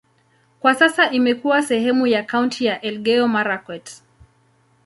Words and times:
Kwa 0.59 0.75
sasa 0.75 1.11
imekuwa 1.11 1.63
sehemu 1.63 2.07
ya 2.07 2.23
kaunti 2.23 2.65
ya 2.65 2.81
Elgeyo-Marakwet. 2.81 4.01